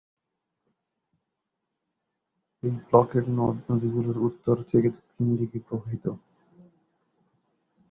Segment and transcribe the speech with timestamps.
[2.63, 6.05] এই ব্লকের নদ-নদীগুলি উত্তর থেকে দক্ষিণ দিকে প্রবাহিত।